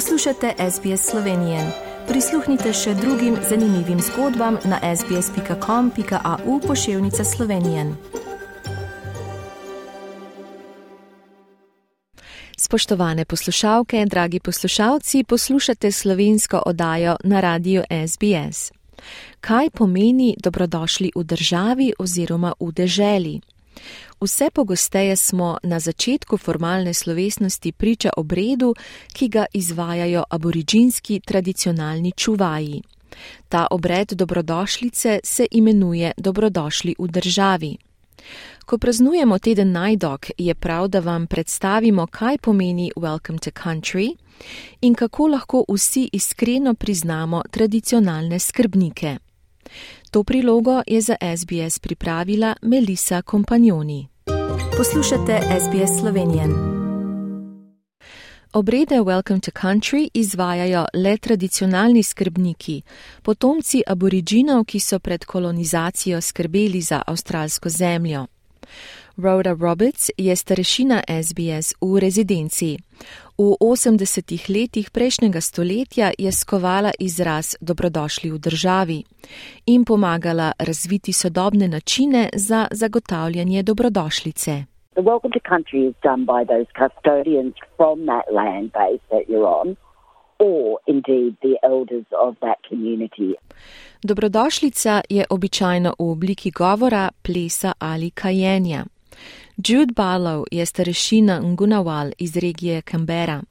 Poslušate 0.00 0.54
SBS 0.70 1.10
Slovenije. 1.10 1.72
Prisluhnite 2.08 2.72
še 2.72 2.94
drugim 2.94 3.34
zanimivim 3.48 3.98
zgodbam 4.00 4.56
na 4.64 4.96
sbsp.com.au 4.96 6.60
pošiljka 6.60 7.24
Slovenije. 7.24 7.84
Spoštovane 12.56 13.24
poslušalke, 13.24 14.06
dragi 14.06 14.40
poslušalci, 14.40 15.24
poslušate 15.24 15.92
slovensko 15.92 16.62
oddajo 16.66 17.16
na 17.24 17.40
radiju 17.40 17.82
SBS. 17.90 18.72
Kaj 19.40 19.70
pomeni 19.70 20.36
dobrodošli 20.42 21.12
v 21.14 21.24
državi 21.24 21.92
oziroma 21.98 22.54
v 22.60 22.72
deželi? 22.72 23.40
Vse 24.20 24.50
pogosteje 24.50 25.16
smo 25.16 25.58
na 25.62 25.80
začetku 25.80 26.36
formalne 26.36 26.94
slovesnosti 26.94 27.72
priča 27.72 28.10
obredu, 28.16 28.74
ki 29.12 29.28
ga 29.28 29.46
izvajajo 29.52 30.24
aboriginski 30.30 31.20
tradicionalni 31.20 32.12
čuvaji. 32.12 32.82
Ta 33.48 33.66
obred 33.70 34.12
dobrodošlice 34.12 35.20
se 35.24 35.46
imenuje 35.50 36.12
Dobrodošli 36.16 36.94
v 36.98 37.06
državi. 37.06 37.76
Ko 38.66 38.78
praznujemo 38.78 39.38
teden 39.38 39.72
najdok, 39.72 40.26
je 40.38 40.54
prav, 40.54 40.88
da 40.88 41.00
vam 41.00 41.26
predstavimo, 41.26 42.06
kaj 42.06 42.38
pomeni 42.38 42.92
Welcome 42.96 43.38
to 43.38 43.50
Country 43.50 44.16
in 44.80 44.94
kako 44.94 45.26
lahko 45.26 45.64
vsi 45.68 46.08
iskreno 46.12 46.74
priznamo 46.74 47.42
tradicionalne 47.50 48.38
skrbnike. 48.38 49.18
To 50.10 50.24
prilogo 50.24 50.82
je 50.86 51.00
za 51.00 51.16
SBS 51.36 51.78
pripravila 51.78 52.54
Melisa 52.62 53.22
Kompanjoni. 53.22 54.08
Poslušate 54.76 55.40
SBS 55.60 56.00
Slovenijo. 56.00 56.42
Obrede 58.52 58.94
Welcome 58.94 59.40
to 59.40 59.50
Country 59.50 60.08
izvajajo 60.14 60.86
le 60.94 61.16
tradicionalni 61.16 62.02
skrbniki, 62.02 62.82
potomci 63.22 63.82
aboriginov, 63.86 64.64
ki 64.64 64.80
so 64.80 64.98
pred 64.98 65.24
kolonizacijo 65.24 66.20
skrbeli 66.20 66.80
za 66.80 67.02
avstralsko 67.06 67.68
zemljo. 67.68 68.26
Rhoda 69.16 69.56
Roberts 69.60 70.10
je 70.16 70.36
starešina 70.36 71.02
SBS 71.22 71.74
v 71.80 71.98
rezidenci. 71.98 72.78
V 73.40 73.56
80-ih 73.56 74.52
letih 74.52 74.90
prejšnjega 74.92 75.40
stoletja 75.40 76.12
je 76.18 76.32
skovala 76.32 76.90
izraz 77.00 77.56
dobrodošli 77.60 78.28
v 78.30 78.38
državi 78.38 78.98
in 79.66 79.84
pomagala 79.84 80.52
razviti 80.58 81.12
sodobne 81.12 81.68
načine 81.68 82.28
za 82.36 82.68
zagotavljanje 82.70 83.62
dobrodošlice. 83.62 84.52
The 84.92 85.02
welcome 85.02 85.32
to 85.32 85.40
country 85.52 85.88
is 85.88 85.94
done 86.02 86.22
by 86.28 86.40
those 86.52 86.68
custodians 86.80 87.54
from 87.76 87.96
that 88.10 88.26
land 88.38 88.66
base 88.76 89.04
that 89.08 89.24
you're 89.30 89.48
on, 89.60 89.76
or 90.38 90.64
indeed 90.86 91.32
the 91.46 91.56
elders 91.72 92.08
of 92.26 92.36
that 92.44 92.58
community. 92.68 93.30
Dobrodošlica 94.02 95.00
je 95.08 95.24
običajno 95.30 95.90
v 95.98 96.10
obliki 96.10 96.50
govora, 96.50 97.08
plesa 97.22 97.72
ali 97.78 98.10
kajenja. 98.10 98.84
Jude 99.68 99.92
Barlow 99.94 100.44
je 100.50 100.66
starešina 100.66 101.40
Ngunawal 101.40 102.12
iz 102.18 102.36
regije 102.36 102.82
Canberra. 102.82 103.42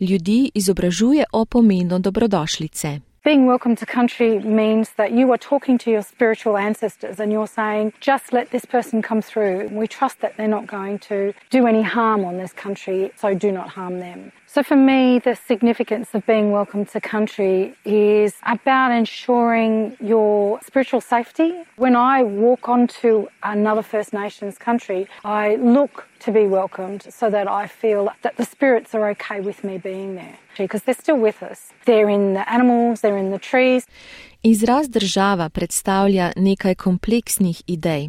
Ljudi 0.00 0.50
izobražuje 0.54 1.24
o 1.32 1.44
pomenu 1.44 1.98
dobrodošlice. 1.98 3.00
Being 3.24 3.48
welcome 3.48 3.76
to 3.76 3.86
country 3.86 4.40
means 4.44 4.88
that 4.96 5.10
you 5.10 5.32
are 5.32 5.38
talking 5.48 5.80
to 5.84 5.90
your 5.90 6.02
spiritual 6.02 6.56
ancestors 6.56 7.20
and 7.20 7.32
you're 7.32 7.54
saying, 7.54 7.92
just 8.00 8.32
let 8.32 8.50
this 8.50 8.66
person 8.66 9.02
come 9.02 9.22
through. 9.22 9.78
We 9.80 9.86
trust 9.86 10.20
that 10.20 10.32
they're 10.36 10.56
not 10.60 10.66
going 10.66 10.98
to 10.98 11.16
do 11.58 11.66
any 11.66 11.82
harm 11.82 12.24
on 12.24 12.36
this 12.36 12.52
country, 12.62 13.10
so 13.20 13.28
do 13.34 13.52
not 13.52 13.68
harm 13.68 13.98
them. 14.00 14.32
So, 14.54 14.62
for 14.62 14.76
me, 14.76 15.18
the 15.18 15.34
significance 15.34 16.14
of 16.14 16.24
being 16.26 16.52
welcome 16.52 16.86
to 16.86 17.00
country 17.00 17.74
is 17.84 18.34
about 18.46 18.92
ensuring 18.92 19.96
your 20.00 20.60
spiritual 20.64 21.00
safety. 21.00 21.64
When 21.74 21.96
I 21.96 22.22
walk 22.22 22.68
onto 22.68 23.26
another 23.42 23.82
First 23.82 24.12
Nations 24.12 24.56
country, 24.56 25.08
I 25.24 25.56
look 25.56 26.06
to 26.20 26.30
be 26.30 26.46
welcomed 26.46 27.02
so 27.12 27.30
that 27.30 27.50
I 27.50 27.66
feel 27.66 28.10
that 28.22 28.36
the 28.36 28.44
spirits 28.44 28.94
are 28.94 29.08
okay 29.08 29.40
with 29.40 29.64
me 29.64 29.76
being 29.76 30.14
there 30.14 30.38
because 30.56 30.84
they're 30.84 30.94
still 30.94 31.18
with 31.18 31.42
us. 31.42 31.72
They're 31.84 32.08
in 32.08 32.34
the 32.34 32.48
animals, 32.48 33.00
they're 33.00 33.18
in 33.18 33.32
the 33.32 33.40
trees. 33.40 33.88
Izraz 34.46 34.88
država 34.88 35.48
predstavlja 35.48 36.32
nekaj 36.36 36.74
kompleksnih 36.74 37.62
idej. 37.66 38.08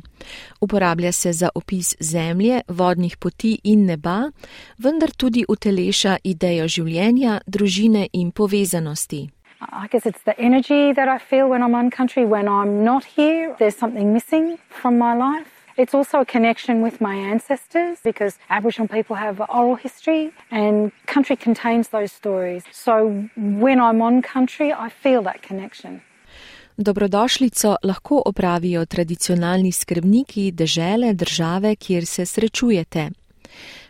Uporablja 0.62 1.12
se 1.12 1.34
za 1.34 1.50
opis 1.56 1.96
zemlje, 2.00 2.62
vodnih 2.68 3.18
poti 3.18 3.60
in 3.64 3.86
neba, 3.86 4.32
vendar 4.78 5.12
tudi 5.12 5.46
uteleša 5.48 6.18
idejo 6.24 6.68
življenja, 6.68 7.40
družine 7.48 8.08
in 8.14 8.32
povezanosti. 8.32 9.30
I 9.62 9.88
guess 9.92 10.06
it's 10.06 10.24
the 10.26 10.36
energy 10.38 10.94
that 10.94 11.08
I 11.08 11.20
feel 11.30 11.48
when 11.48 11.62
I'm 11.64 11.76
on 11.76 11.90
country. 11.90 12.26
When 12.26 12.48
I'm 12.48 12.84
not 12.84 13.04
here, 13.18 13.56
there's 13.60 13.78
something 13.80 14.14
missing 14.14 14.58
from 14.82 14.98
my 14.98 15.14
life. 15.16 15.48
It's 15.78 15.96
also 15.96 16.20
a 16.20 16.26
connection 16.26 16.84
with 16.84 17.00
my 17.00 17.16
ancestors 17.16 17.98
because 18.04 18.34
Aboriginal 18.50 18.90
people 18.90 19.16
have 19.16 19.40
oral 19.40 19.76
history 19.76 20.34
and 20.52 20.92
country 21.06 21.38
contains 21.38 21.88
those 21.90 22.12
stories. 22.12 22.64
So 22.72 22.94
when 23.38 23.80
I'm 23.80 24.02
on 24.02 24.22
country, 24.22 24.74
I 24.74 24.90
feel 24.90 25.22
that 25.24 25.42
connection. 25.42 26.02
Dobrodošlico 26.78 27.76
lahko 27.84 28.22
opravijo 28.26 28.86
tradicionalni 28.86 29.72
skrbniki 29.72 30.52
dežele 30.52 31.14
države, 31.14 31.76
kjer 31.76 32.06
se 32.06 32.26
srečujete. 32.26 33.10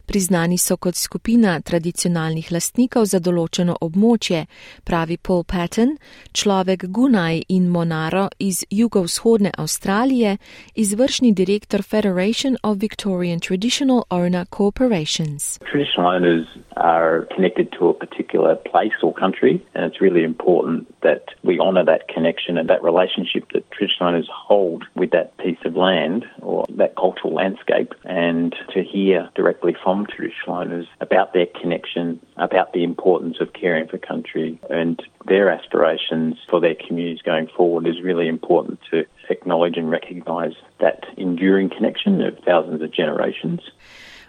Priznani 0.05 0.57
so 0.57 0.77
kot 0.77 0.95
skupina 0.95 1.59
tradicionalnih 1.61 2.51
lastnikov 2.51 3.05
za 3.09 3.19
določeno 3.19 3.75
območje, 3.81 4.45
pravi 4.85 5.17
Paul 5.17 5.43
Patton, 5.43 5.95
človek 6.31 6.85
Gunaj 6.93 7.41
in 7.49 7.69
Monaro 7.73 8.27
iz 8.39 8.63
jugovzhodne 8.69 9.51
Avstralije, 9.57 10.37
izvršni 10.75 11.33
direktor 11.33 11.81
Federation 11.81 12.57
of 12.63 12.77
Victorian 12.81 13.39
Traditional 13.39 14.05
Owner 14.09 14.45
Corporations. 14.45 15.59
Traditional 15.71 16.07
owners 16.15 16.45
are 16.77 17.27
connected 17.35 17.71
to 17.79 17.89
a 17.89 17.93
particular 17.93 18.55
place 18.55 18.97
or 19.01 19.13
country, 19.13 19.63
and 19.73 19.85
it's 19.85 20.01
really 20.01 20.23
important 20.23 20.85
that 21.01 21.33
we 21.43 21.59
honour 21.59 21.85
that 21.85 22.07
connection 22.13 22.57
and 22.57 22.69
that 22.69 22.83
relationship 22.83 23.43
that 23.53 23.63
traditional 23.71 24.09
owners 24.09 24.29
hold 24.29 24.83
with 24.95 25.11
that 25.11 25.35
piece 25.37 25.61
of 25.65 25.75
land 25.75 26.25
or 26.41 26.65
that 26.77 26.95
cultural 26.95 27.33
landscape, 27.33 27.93
and 28.05 28.55
to 28.73 28.83
hear 28.83 29.29
directly 29.35 29.73
from 29.83 29.94
from 29.95 30.05
traditional 30.05 30.57
owners 30.57 30.87
about 30.99 31.33
their 31.33 31.47
connection, 31.61 32.19
about 32.37 32.73
the 32.73 32.83
importance 32.83 33.37
of 33.39 33.53
caring 33.53 33.87
for 33.87 33.97
country 33.97 34.59
and 34.69 35.01
their 35.25 35.49
aspirations 35.49 36.35
for 36.49 36.59
their 36.59 36.75
communities 36.75 37.21
going 37.21 37.47
forward 37.57 37.87
is 37.87 38.03
really 38.03 38.27
important 38.27 38.79
to 38.91 39.05
acknowledge 39.29 39.77
and 39.77 39.89
recognise 39.89 40.55
that 40.79 41.05
enduring 41.17 41.69
connection 41.69 42.21
of 42.21 42.33
thousands 42.45 42.81
of 42.81 42.91
generations. 42.91 43.61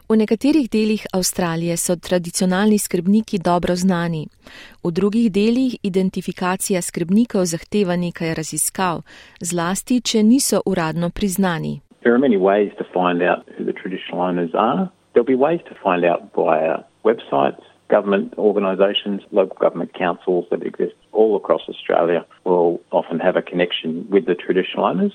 V 0.09 0.15
nekaterih 0.17 0.71
delih 0.71 1.03
Avstralije 1.13 1.77
so 1.77 1.97
tradicionalni 1.97 2.79
skrbniki 2.79 3.39
dobro 3.39 3.75
znani, 3.75 4.29
v 4.85 4.91
drugih 4.91 5.33
delih 5.33 5.75
identifikacija 5.83 6.83
skrbnikov 6.83 7.45
zahteva 7.45 7.97
nekaj 7.97 8.35
raziskav, 8.39 9.03
zlasti, 9.41 10.01
če 10.01 10.23
niso 10.23 10.63
uradno 10.67 11.11
priznani. 11.11 11.81
There 12.03 12.15
are 12.15 12.23
many 12.23 12.39
ways 12.39 12.71
to 12.79 12.85
find 12.95 13.19
out 13.19 13.43
who 13.59 13.65
the 13.65 13.75
traditional 13.75 14.21
owners 14.23 14.55
are. 14.55 14.96
There'll 15.17 15.39
be 15.39 15.45
ways 15.49 15.63
to 15.71 15.75
find 15.83 16.05
out 16.05 16.21
via 16.35 16.85
websites, 17.03 17.63
government 17.89 18.35
organisations, 18.37 19.23
local 19.33 19.57
government 19.59 19.95
councils 19.95 20.45
that 20.51 20.63
exist 20.63 20.95
all 21.13 21.37
across 21.37 21.63
Australia 21.71 22.27
will 22.45 22.81
often 22.91 23.19
have 23.21 23.35
a 23.35 23.41
connection 23.41 24.07
with 24.11 24.27
the 24.27 24.35
traditional 24.35 24.85
owners. 24.85 25.15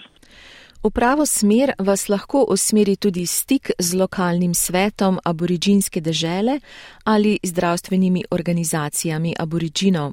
V 0.84 0.90
pravo 0.90 1.26
smer 1.26 1.74
vas 1.78 2.10
lahko 2.10 2.46
usmeri 2.50 2.96
tudi 2.96 3.26
stik 3.26 3.72
z 3.80 3.94
lokalnim 3.94 4.54
svetom 4.54 5.20
aboriginske 5.24 6.02
dežele 6.02 6.60
ali 7.06 7.38
zdravstvenimi 7.44 8.24
organizacijami 8.32 9.36
aboriginov. 9.40 10.12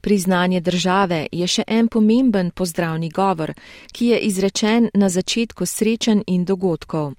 Priznanje 0.00 0.60
države 0.60 1.26
je 1.32 1.46
še 1.46 1.64
en 1.66 1.88
pomemben 1.88 2.50
pozdravni 2.50 3.08
govor, 3.08 3.54
ki 3.92 4.06
je 4.06 4.18
izrečen 4.18 4.90
na 4.94 5.08
začetku 5.08 5.66
srečanj 5.66 6.22
in 6.26 6.44
dogodkov. 6.44 7.14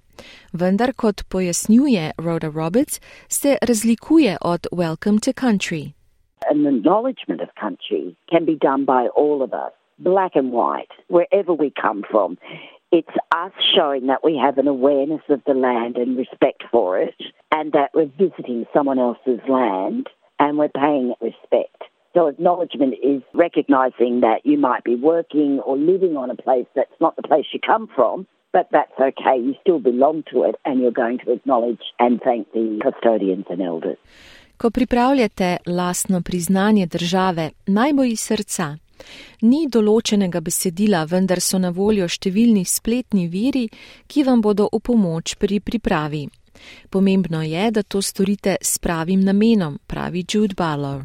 Vendar, 0.53 0.93
kot 0.95 1.21
pojasnjuje 1.29 2.11
Rhoda 2.17 2.49
Roberts, 2.55 2.99
se 3.29 3.57
razlikuje 3.61 4.37
od 4.41 4.67
Welcome 4.71 5.19
to 5.25 5.31
Country. 5.33 5.93
An 6.49 6.65
acknowledgement 6.65 7.41
of 7.41 7.49
country 7.61 8.15
can 8.31 8.45
be 8.45 8.55
done 8.55 8.85
by 8.85 9.09
all 9.17 9.41
of 9.41 9.51
us, 9.53 9.73
black 9.97 10.35
and 10.35 10.51
white, 10.51 10.93
wherever 11.09 11.53
we 11.53 11.71
come 11.81 12.01
from. 12.11 12.37
It's 12.91 13.17
us 13.45 13.53
showing 13.75 14.07
that 14.07 14.23
we 14.23 14.37
have 14.37 14.57
an 14.57 14.67
awareness 14.67 15.21
of 15.29 15.41
the 15.45 15.53
land 15.53 15.97
and 15.97 16.17
respect 16.17 16.63
for 16.71 16.99
it, 16.99 17.15
and 17.51 17.71
that 17.71 17.89
we're 17.93 18.11
visiting 18.17 18.65
someone 18.73 18.99
else's 18.99 19.41
land 19.49 20.07
and 20.39 20.57
we're 20.57 20.69
paying 20.69 21.11
it 21.11 21.17
respect. 21.21 21.83
So, 22.13 22.27
acknowledgement 22.27 22.93
is 23.03 23.21
recognizing 23.33 24.21
that 24.21 24.45
you 24.45 24.57
might 24.57 24.83
be 24.83 24.95
working 24.95 25.59
or 25.59 25.77
living 25.77 26.15
on 26.15 26.29
a 26.29 26.35
place 26.35 26.67
that's 26.73 27.01
not 27.01 27.15
the 27.17 27.23
place 27.23 27.45
you 27.51 27.59
come 27.59 27.89
from, 27.93 28.27
but 28.55 28.67
that's 28.75 28.97
okay. 29.09 29.37
You 29.45 29.53
still 29.63 29.81
belong 29.91 30.23
to 30.31 30.37
it, 30.49 30.55
and 30.65 30.73
you're 30.79 30.99
going 31.03 31.19
to 31.25 31.27
acknowledge 31.37 31.85
and 31.99 32.13
thank 32.27 32.43
the 32.57 32.65
custodians 32.85 33.45
and 33.49 33.61
elders. 33.61 33.99
Ko 34.57 34.69
pripravljate 34.69 35.57
lastno 35.65 36.21
priznanje 36.21 36.85
države, 36.85 37.49
naj 37.67 37.93
bo 37.93 38.03
iz 38.03 38.19
srca. 38.19 38.77
Ni 39.41 39.67
določenega 39.67 40.39
besedila, 40.41 41.03
vendar 41.03 41.41
so 41.43 41.59
na 41.59 41.69
voljo 41.69 42.07
številni 42.07 42.63
spletni 42.65 43.27
viri, 43.27 43.65
ki 44.07 44.23
vam 44.23 44.41
bodo 44.41 44.69
v 44.71 44.79
pomoč 44.79 45.35
pri 45.35 45.59
pripravi. 45.59 46.23
Pomembno 46.89 47.41
je, 47.43 47.65
da 47.71 47.83
to 47.83 48.01
storite 48.01 48.55
s 48.61 48.79
pravim 48.79 49.19
namenom, 49.27 49.75
pravi 49.87 50.23
Jude 50.23 50.55
Ballor. 50.55 51.03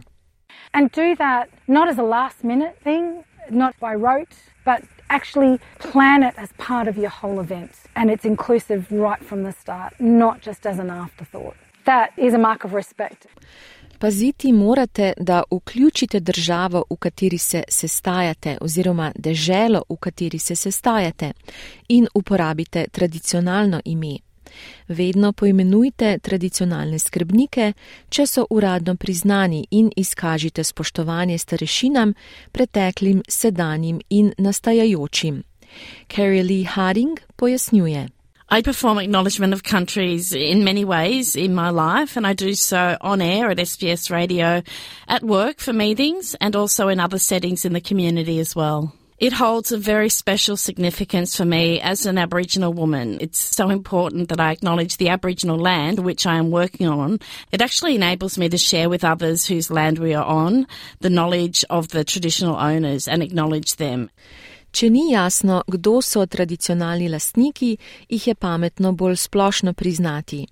And 0.73 0.93
do 0.95 1.17
that 1.19 1.51
not 1.67 1.89
as 1.91 1.99
a 1.99 2.07
last 2.07 2.45
minute 2.45 2.79
thing, 2.85 3.25
not 3.51 3.75
by 3.81 3.99
rote, 3.99 4.37
but 4.65 4.87
actually 5.11 5.59
plan 5.79 6.23
it 6.23 6.35
as 6.37 6.49
part 6.69 6.89
of 6.89 6.97
your 6.97 7.11
whole 7.21 7.41
event. 7.41 7.71
And 7.95 8.11
it's 8.11 8.25
inclusive 8.25 8.83
right 8.91 9.23
from 9.29 9.43
the 9.43 9.53
start, 9.53 9.93
not 9.99 10.41
just 10.47 10.67
as 10.67 10.79
an 10.79 10.91
afterthought. 10.91 11.57
That 11.85 12.09
is 12.17 12.35
a 12.35 12.39
mark 12.39 12.65
of 12.65 12.73
respect. 12.73 13.27
Paziti 13.99 14.53
morate, 14.53 15.13
da 15.17 15.43
vključite 15.51 16.21
državo, 16.21 16.85
v 16.91 16.97
kateri 16.97 17.39
se 17.39 17.63
sestajate, 17.69 18.57
oziroma 18.61 19.13
deželo, 19.15 19.83
v 19.89 19.97
kateri 19.97 20.39
se 20.39 20.57
sestajate, 20.57 21.33
in 21.89 22.07
uporabite 22.15 22.87
tradicionalno 22.93 23.81
ime. 23.85 24.19
Vedno 24.89 25.33
poimenujte 25.33 26.19
tradicionalne 26.19 26.99
skrbnike, 26.99 27.73
če 28.09 28.27
so 28.27 28.47
uradno 28.51 28.97
priznani 28.97 29.67
in 29.71 29.91
izkažite 29.97 30.65
spoštovanje 30.65 31.39
starešinam, 31.39 32.15
preteklim, 32.53 33.23
sedanjim 33.29 34.01
in 34.11 34.33
nastajajočim. 34.39 35.43
Carrie 36.09 36.43
Lee 36.43 36.65
Harding 36.65 37.21
pojasnjuje. 37.37 38.09
I 38.53 38.63
perform 38.63 38.99
acknowledgement 38.99 39.55
of 39.55 39.63
countries 39.63 40.33
in 40.33 40.65
many 40.65 40.85
ways 40.85 41.37
in 41.37 41.55
my 41.55 41.71
life, 41.71 42.17
and 42.17 42.27
I 42.27 42.33
do 42.33 42.55
so 42.55 42.97
on 43.01 43.23
air 43.23 43.49
at 43.49 43.59
SBS 43.59 44.11
Radio, 44.11 44.63
at 45.07 45.23
work 45.23 45.61
for 45.61 45.73
meetings, 45.73 46.35
and 46.41 46.57
also 46.57 46.89
in 46.89 46.99
other 46.99 47.19
settings 47.19 47.65
in 47.65 47.75
the 47.75 47.81
community 47.81 48.41
as 48.41 48.57
well. 48.57 48.93
It 49.21 49.35
holds 49.35 49.71
a 49.71 49.77
very 49.77 50.09
special 50.09 50.57
significance 50.57 51.37
for 51.37 51.45
me 51.45 51.79
as 51.79 52.07
an 52.07 52.17
Aboriginal 52.17 52.73
woman. 52.73 53.19
It's 53.21 53.39
so 53.39 53.69
important 53.69 54.31
that 54.31 54.41
I 54.41 54.51
acknowledge 54.51 54.97
the 54.97 55.11
Aboriginal 55.11 55.59
land 55.59 55.99
which 55.99 56.25
I 56.25 56.37
am 56.37 56.51
working 56.51 56.89
on. 56.89 57.19
It 57.53 57.61
actually 57.61 57.97
enables 57.97 58.39
me 58.39 58.49
to 58.49 58.57
share 58.57 58.89
with 58.89 59.05
others 59.05 59.45
whose 59.45 59.71
land 59.71 59.99
we 59.99 60.15
are 60.15 60.25
on 60.25 60.67
the 61.01 61.11
knowledge 61.11 61.67
of 61.69 61.89
the 61.89 62.03
traditional 62.03 62.57
owners 62.57 63.07
and 63.07 63.23
acknowledge 63.23 63.77
them. 63.77 64.09
Če 64.73 64.89
ni 64.89 65.13
jasno, 65.13 65.65
kdo 65.69 66.01
so 66.01 66.25
tradicionalni 66.25 67.11
lastniki, 67.13 67.77
jih 68.09 68.27
je 68.27 68.35
pametno 68.35 68.95
bolj 68.97 69.19
splošno 69.29 69.75
priznati. 69.75 70.47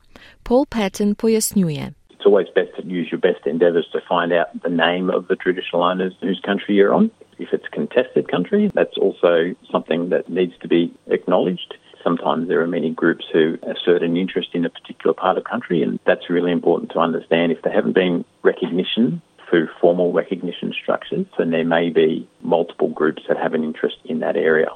Paul 0.44 0.66
Patton 0.66 1.14
pojasnjuje. 1.14 1.94
It's 2.10 2.26
always 2.26 2.52
best 2.54 2.76
to 2.76 2.82
use 2.84 3.08
your 3.08 3.20
best 3.20 3.46
endeavours 3.46 3.88
to 3.92 4.00
find 4.04 4.30
out 4.36 4.52
the 4.60 4.68
name 4.68 5.08
of 5.08 5.24
the 5.28 5.36
traditional 5.36 5.82
owners 5.82 6.12
whose 6.20 6.42
country 6.44 6.76
you're 6.76 6.92
on. 6.92 7.08
If 7.38 7.52
it's 7.52 7.68
contested 7.72 8.30
country, 8.30 8.70
that's 8.74 8.96
also 8.98 9.54
something 9.70 10.08
that 10.10 10.28
needs 10.28 10.54
to 10.62 10.68
be 10.68 10.92
acknowledged. 11.06 11.74
Sometimes 12.02 12.48
there 12.48 12.60
are 12.60 12.66
many 12.66 12.90
groups 12.90 13.24
who 13.32 13.58
assert 13.62 14.02
an 14.02 14.16
interest 14.16 14.50
in 14.54 14.64
a 14.64 14.70
particular 14.70 15.14
part 15.14 15.36
of 15.38 15.44
country, 15.44 15.82
and 15.82 15.98
that's 16.06 16.30
really 16.30 16.52
important 16.52 16.90
to 16.92 16.98
understand. 16.98 17.52
If 17.52 17.62
there 17.62 17.72
haven't 17.72 17.94
been 17.94 18.24
recognition 18.42 19.22
through 19.48 19.68
formal 19.80 20.12
recognition 20.12 20.72
structures, 20.72 21.26
then 21.38 21.50
there 21.50 21.64
may 21.64 21.90
be 21.90 22.28
multiple 22.42 22.88
groups 22.88 23.22
that 23.28 23.36
have 23.36 23.54
an 23.54 23.64
interest 23.64 23.96
in 24.04 24.20
that 24.20 24.36
area. 24.36 24.70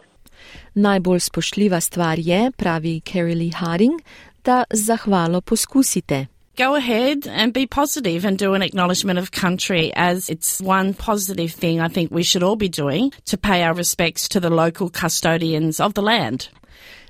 Najbolj 0.75 1.21
spoštljiva 1.29 1.81
stvar 1.81 2.19
je, 2.19 2.51
pravi 2.57 3.01
Carrie 3.05 3.35
Lee 3.35 3.53
Harding, 3.55 4.01
da 4.45 4.65
zahvalo 4.75 5.41
poskusite. 5.41 6.27
Go 6.57 6.75
ahead 6.75 7.27
and 7.27 7.53
be 7.55 7.67
positive 7.67 8.27
and 8.27 8.39
do 8.39 8.53
an 8.53 8.61
acknowledgement 8.61 9.19
of 9.19 9.31
country 9.31 9.91
as 9.97 10.29
it's 10.29 10.61
one 10.61 10.93
positive 10.93 11.53
thing 11.53 11.81
I 11.81 11.89
think 11.89 12.11
we 12.11 12.23
should 12.23 12.43
all 12.43 12.57
be 12.57 12.69
doing 12.69 13.11
to 13.25 13.39
pay 13.39 13.63
our 13.63 13.73
respects 13.73 14.29
to 14.29 14.41
the 14.41 14.51
local 14.51 14.91
custodians 14.91 15.81
of 15.81 15.95
the 15.95 16.03
land. 16.03 16.51